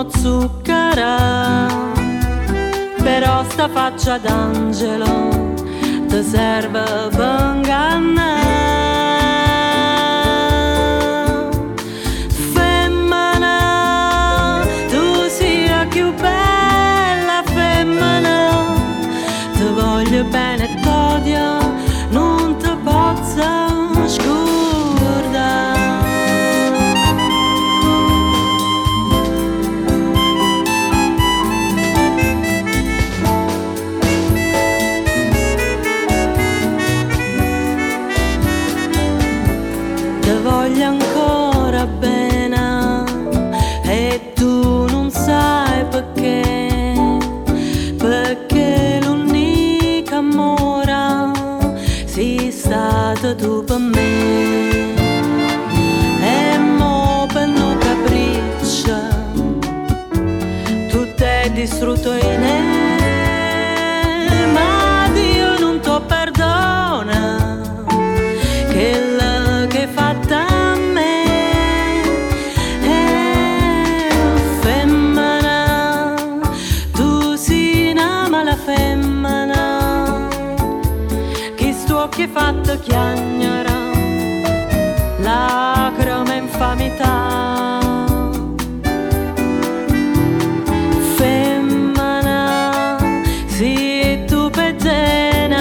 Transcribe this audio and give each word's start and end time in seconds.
uomo 0.00 0.08
zucchera, 0.08 1.66
però 3.02 3.44
sta 3.50 3.68
faccia 3.68 4.18
d'angelo 4.18 5.28
ti 6.08 6.22
serve 6.22 7.08
ben 7.16 7.60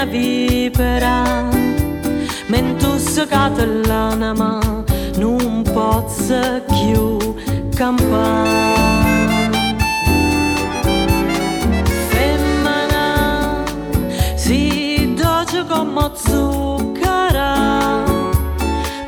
vipera 0.09 1.47
m'è 2.47 2.57
intossicata 2.57 3.63
l'anima 3.65 4.59
non 5.17 5.61
posso 5.71 6.61
più 6.67 7.35
campare 7.75 8.97
femmina 12.09 13.63
si 14.35 15.13
doce 15.15 15.65
come 15.67 16.09
zucchero 16.15 17.51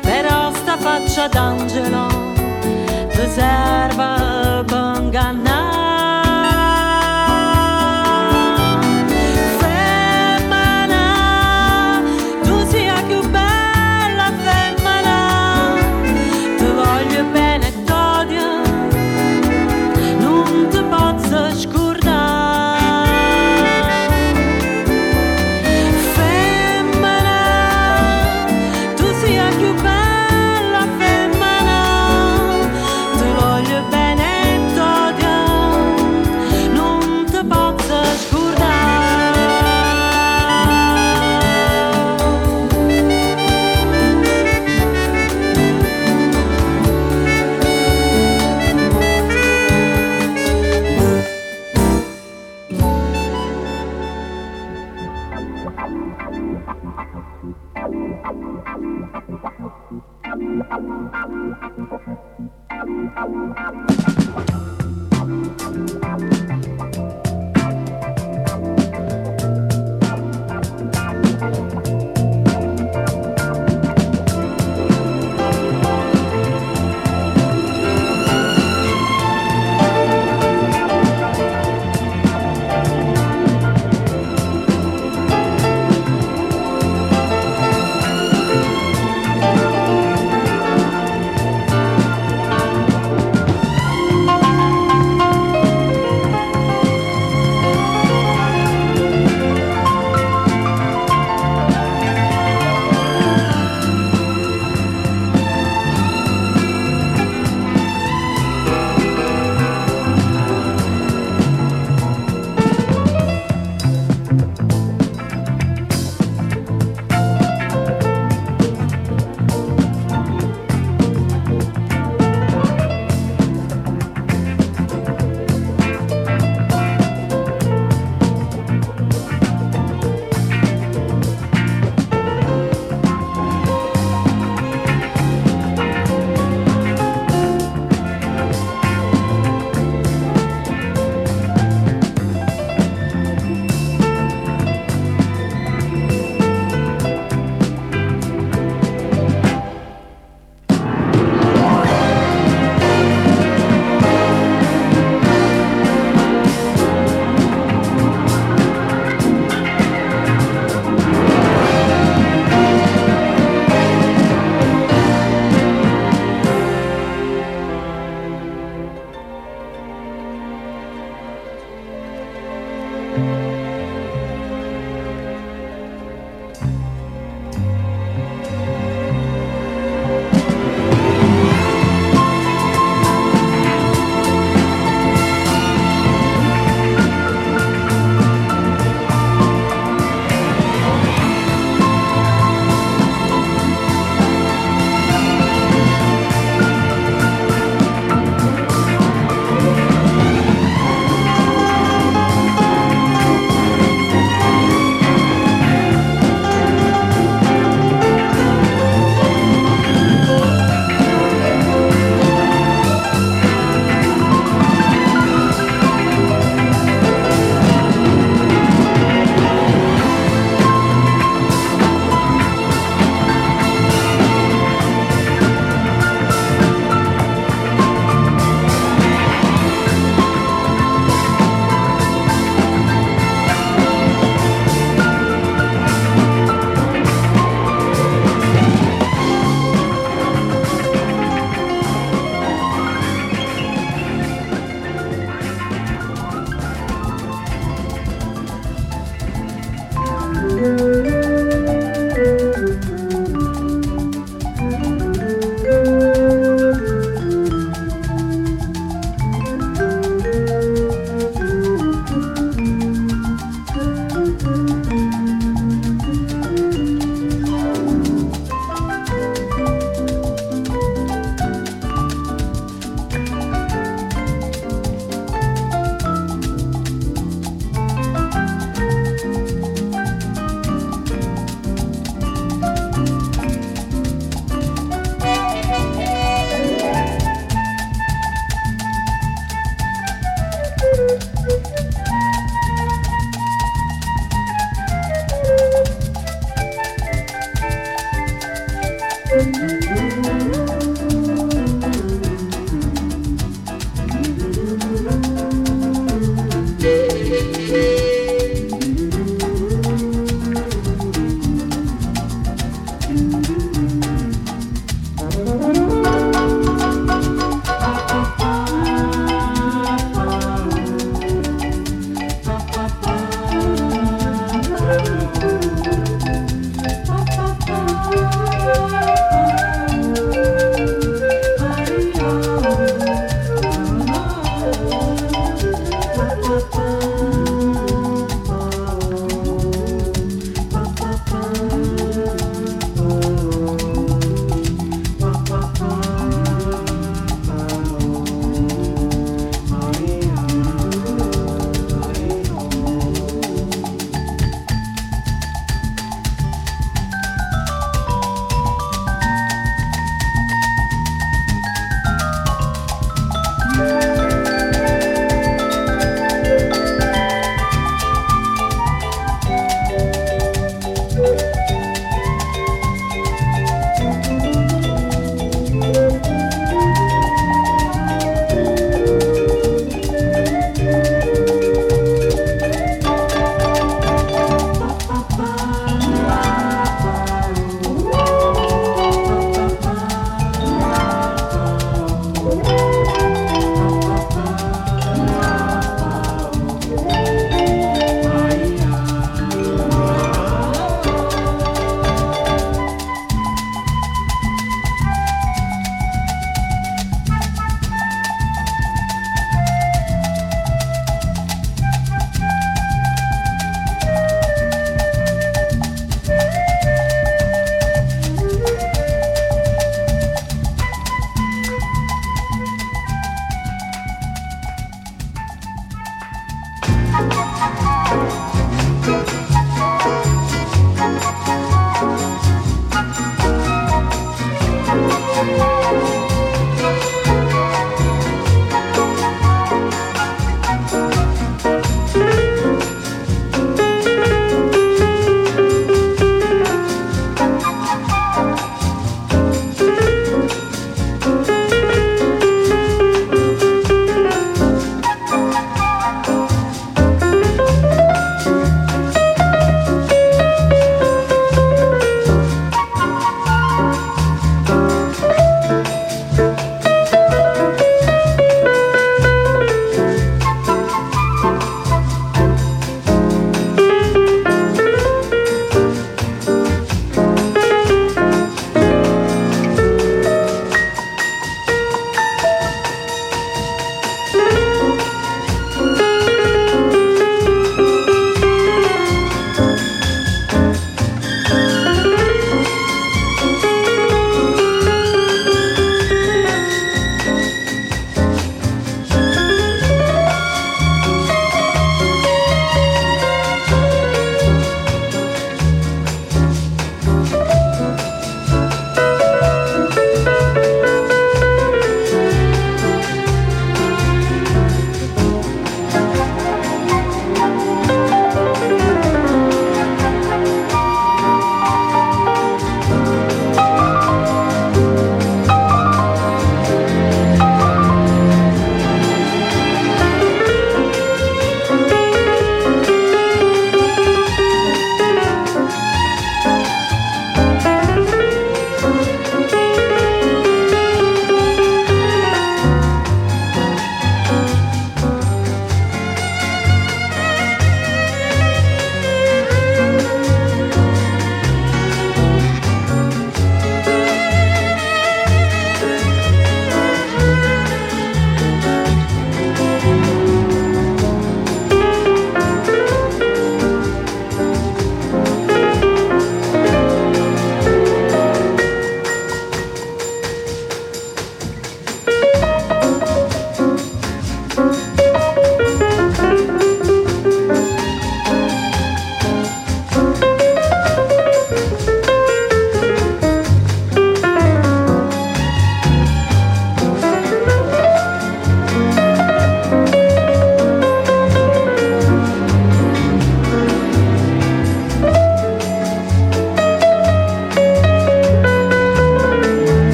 però 0.00 0.52
sta 0.54 0.76
faccia 0.76 1.26
d'angelo 1.28 2.06
ti 3.12 3.28
serve 3.28 4.64
per 4.66 5.00
ingannare 5.02 5.91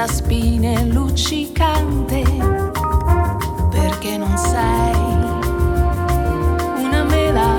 senza 0.00 0.06
spine 0.06 0.84
luccicante, 0.84 2.22
perché 3.70 4.16
non 4.16 4.34
sei 4.38 4.94
una 6.82 7.04
mela 7.04 7.54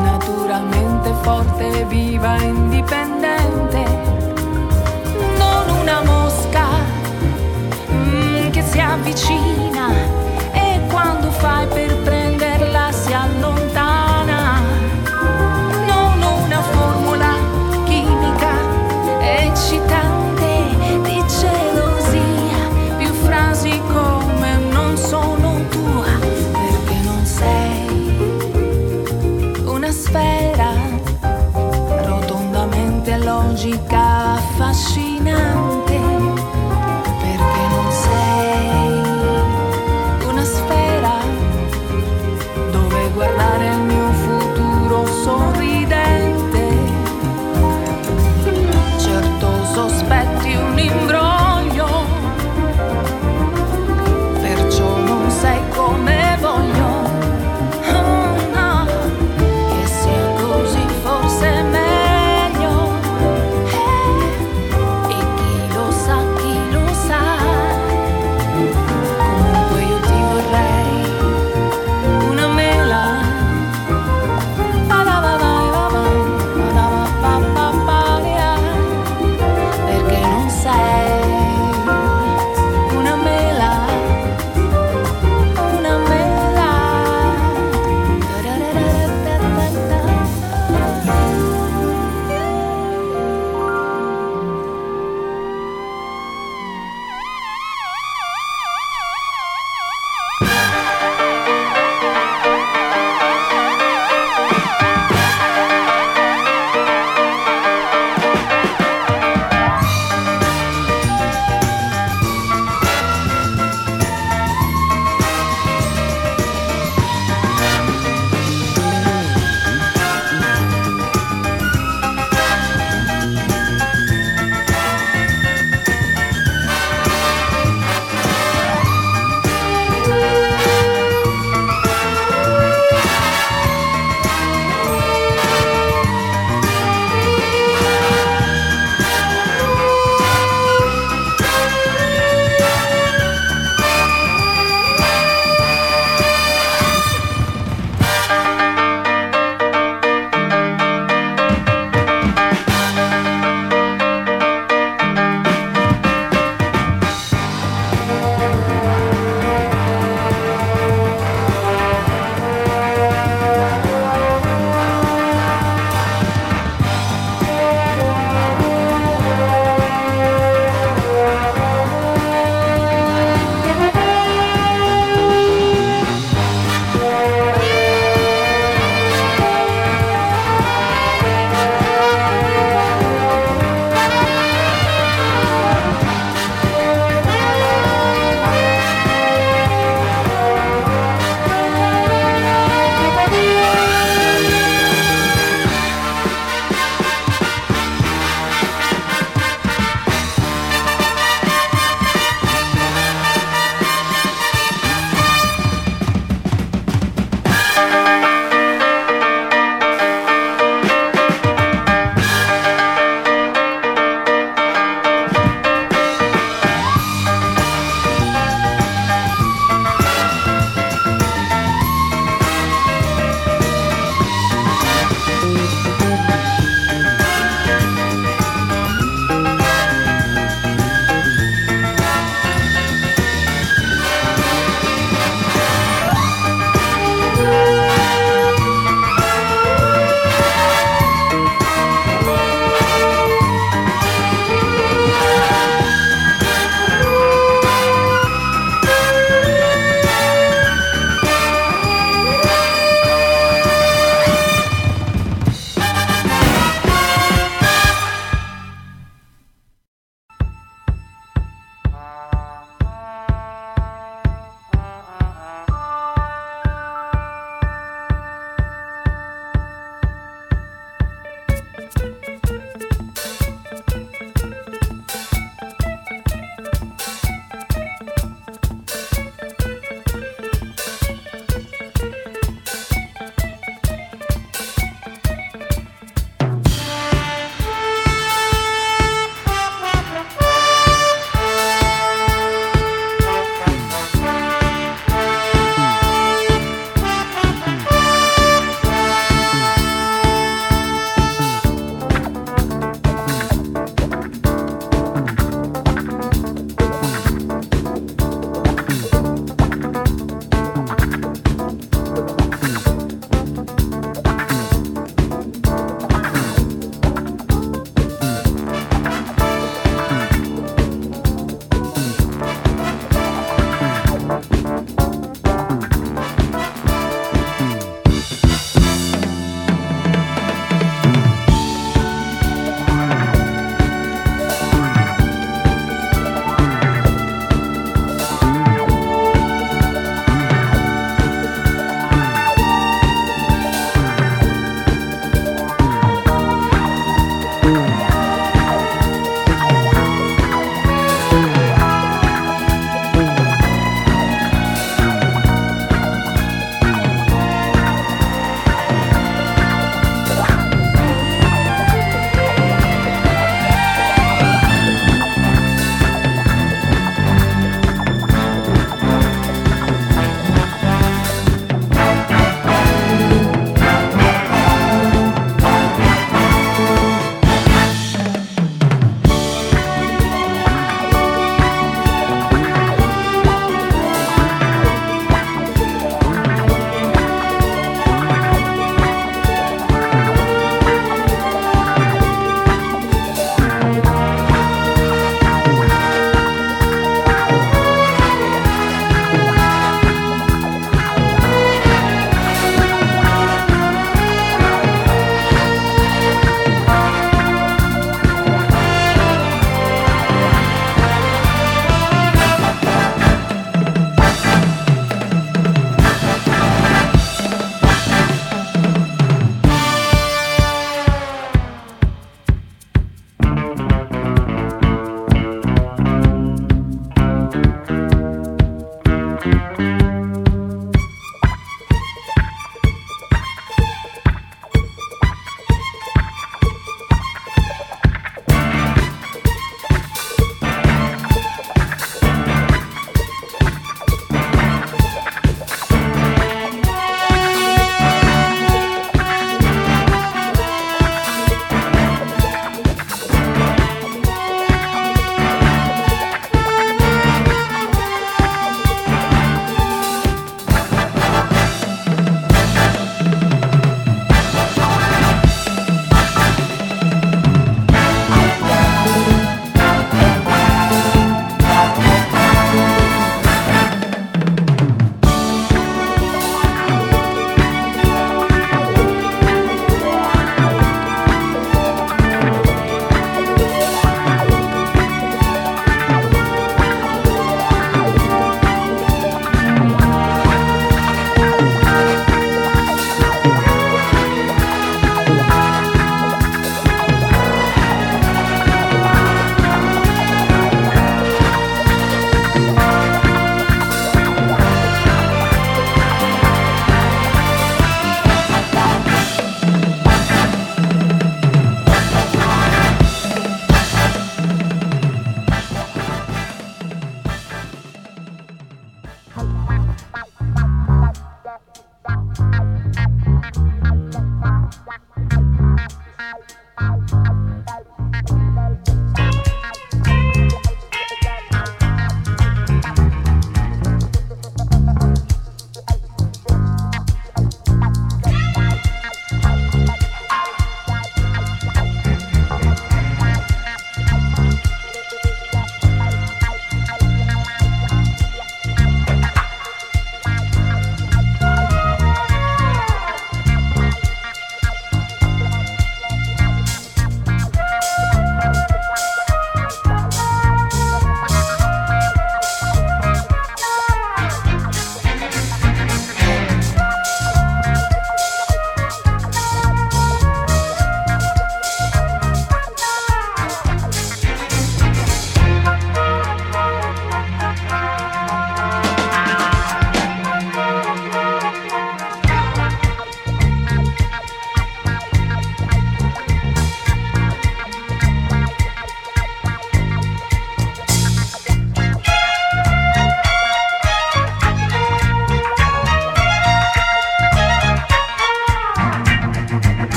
naturalmente 0.00 1.12
forte, 1.20 1.84
viva, 1.88 2.40
indipendente, 2.40 3.84
non 5.36 5.80
una 5.80 6.02
mosca 6.02 6.66
mm, 7.92 8.50
che 8.50 8.62
si 8.62 8.80
avvicina 8.80 9.92
e 10.52 10.80
quando 10.88 11.30
fai 11.30 11.66
per 11.66 11.95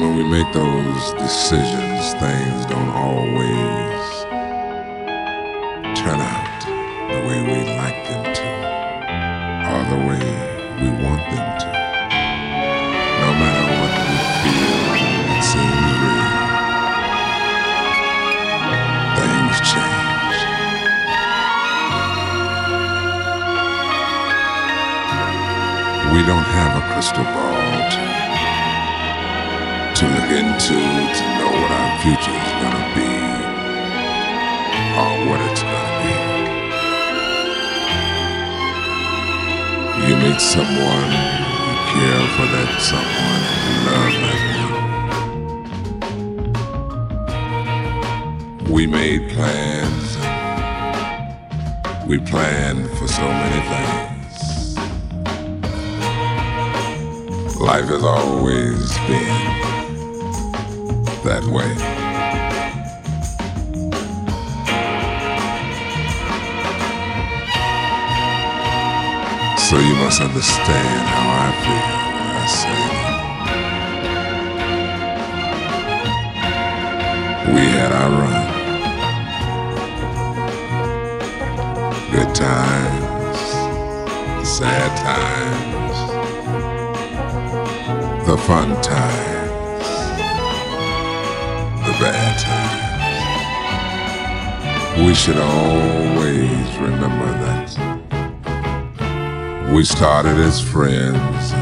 when 0.00 0.16
we 0.16 0.24
make 0.24 0.50
those 0.54 1.12
decisions, 1.12 2.14
things 2.14 2.64
don't 2.66 2.88
always 2.88 4.00
turn 5.94 6.18
out 6.18 6.60
the 7.12 7.20
way 7.28 7.42
we 7.42 7.58
like 7.76 8.00
them 8.08 8.24
to, 8.32 8.48
or 9.68 9.80
the 9.92 10.00
way 10.08 10.24
we 10.80 10.88
want 11.04 11.20
them 11.28 11.48
to. 11.60 11.70
No 13.20 13.30
matter 13.40 13.64
what 13.76 13.92
we 14.08 14.16
feel, 14.40 14.80
it 15.36 15.44
seems 15.52 15.92
real. 16.00 16.32
Things 19.20 19.56
change. 19.68 20.38
We 26.14 26.20
don't 26.26 26.48
have 26.56 26.72
a 26.82 26.94
crystal 26.94 27.24
ball 27.24 27.69
to, 30.30 30.36
to 30.36 30.46
to 30.46 31.24
know 31.38 31.50
what 31.50 31.70
our 31.72 31.92
future 32.02 32.30
is 32.30 32.52
gonna 32.62 32.86
be 32.94 33.10
or 34.96 35.12
what 35.26 35.40
it's 35.50 35.62
gonna 35.62 35.94
be. 36.04 36.14
You 40.06 40.14
meet 40.22 40.40
someone, 40.40 41.10
you 41.10 41.76
care 41.90 42.26
for 42.36 42.46
that 42.54 42.70
someone, 42.80 43.42
you 43.66 43.74
love 43.90 44.14
that 44.22 44.40
one. 48.62 48.72
We 48.72 48.82
made 48.86 49.22
plans, 49.30 50.06
we 52.06 52.16
planned 52.20 52.88
for 52.90 53.08
so 53.08 53.22
many 53.22 53.60
things. 53.72 54.76
Life 57.60 57.86
has 57.86 58.04
always 58.04 58.96
been 59.08 59.79
that 61.24 61.44
way. 61.44 61.74
So 69.58 69.78
you 69.78 69.94
must 69.96 70.20
understand 70.20 71.08
how 71.08 71.26
I 71.30 71.50
feel 71.62 71.86
when 72.16 72.36
I 72.36 72.46
say 72.46 72.74
that. 72.74 73.10
we 77.54 77.66
had 77.76 77.92
our 77.92 78.10
run. 78.10 78.46
Good 82.12 82.34
times, 82.34 83.38
sad 84.48 84.90
times, 85.08 85.96
the 88.26 88.36
fun 88.36 88.68
times, 88.82 89.29
bad 92.00 92.38
times. 92.40 92.80
We 95.06 95.14
should 95.14 95.36
always 95.36 96.76
remember 96.78 97.30
that 97.44 97.68
we 99.70 99.84
started 99.84 100.38
as 100.38 100.60
friends. 100.62 101.52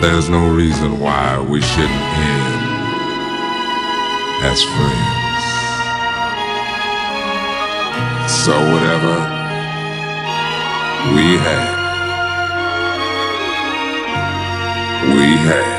There's 0.00 0.30
no 0.30 0.48
reason 0.48 0.98
why 0.98 1.38
we 1.38 1.60
shouldn't 1.60 1.90
end 1.90 2.64
as 4.42 4.62
friends. 4.62 5.44
So 8.42 8.52
whatever 8.72 9.14
we 11.14 11.36
had, 11.36 11.76
we 15.14 15.36
had. 15.46 15.75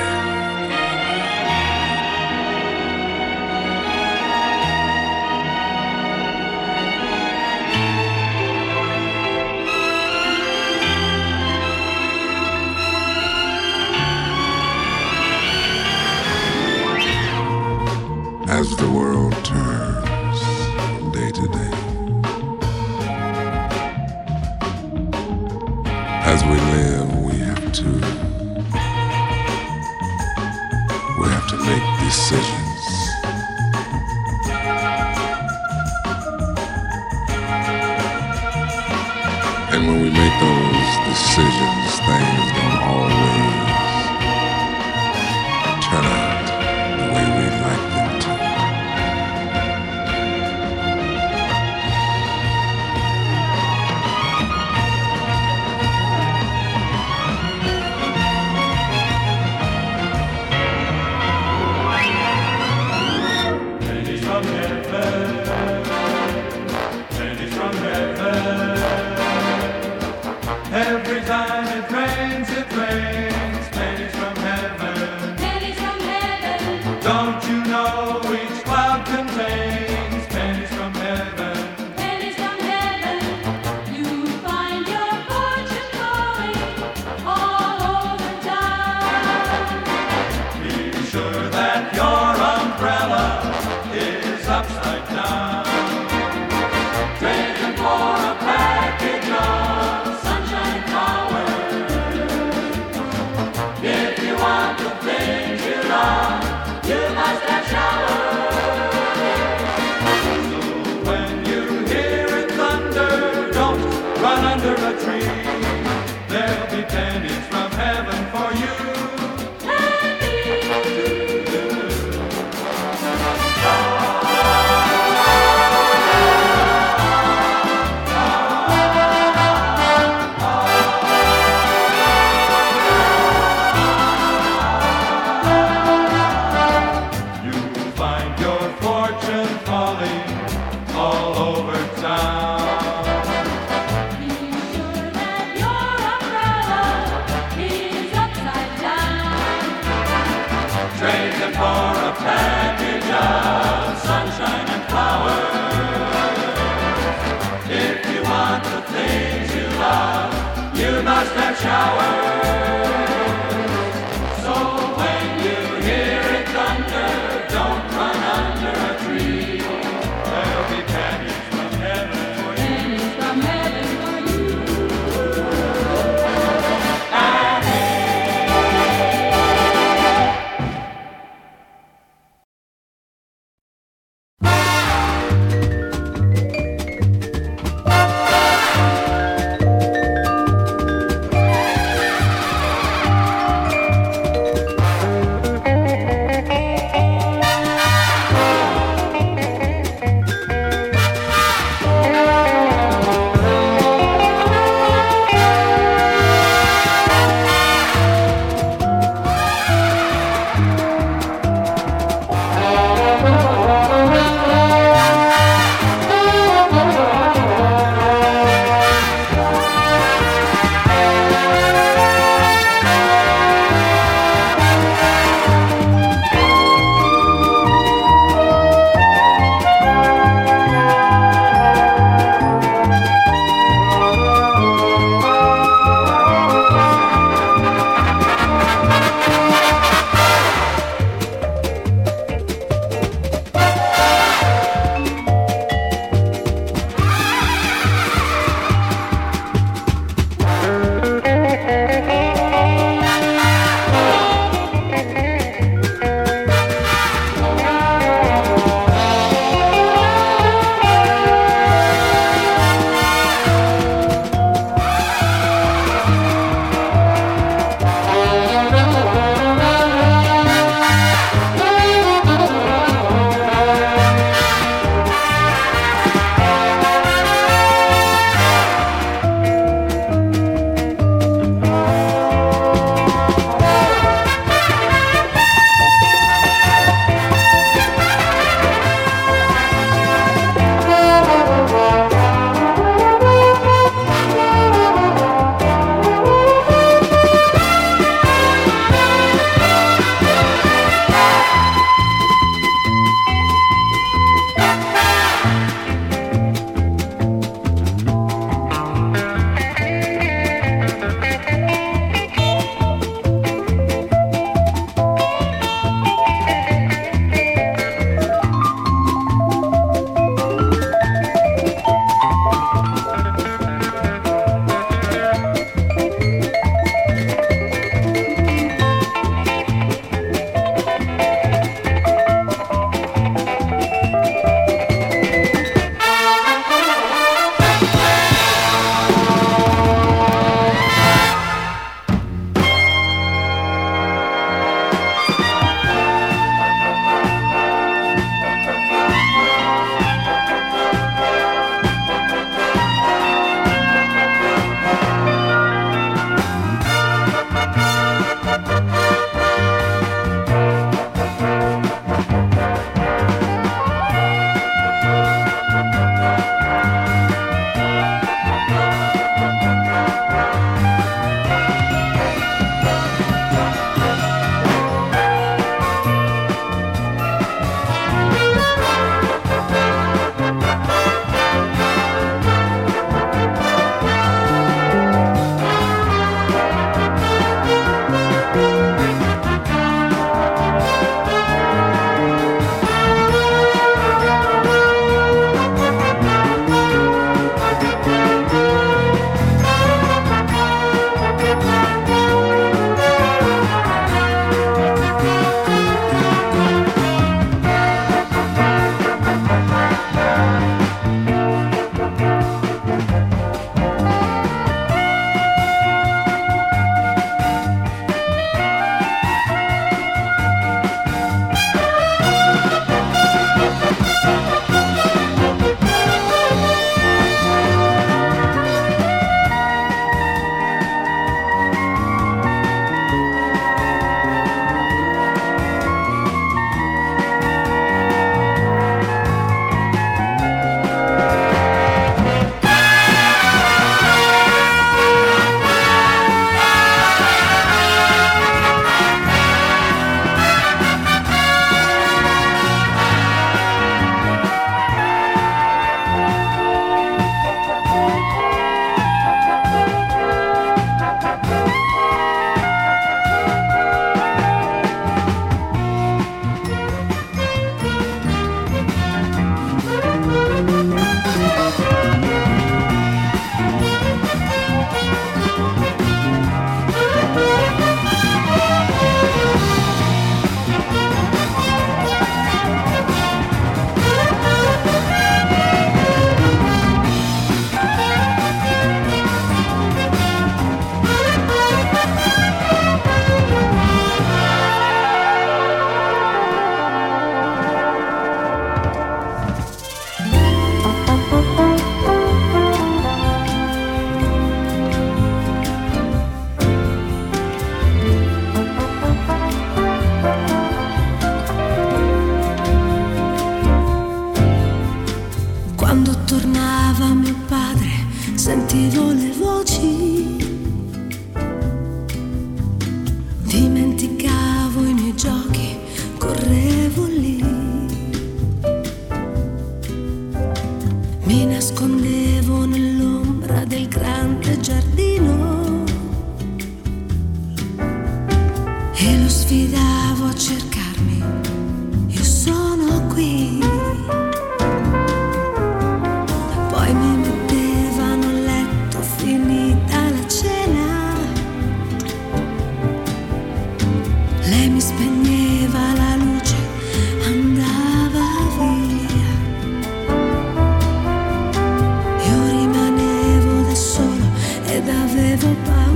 Ed 565.44 565.87